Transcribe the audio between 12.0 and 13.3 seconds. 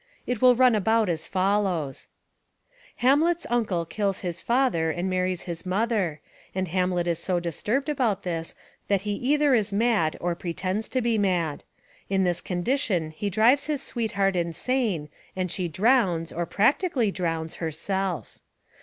In this condition he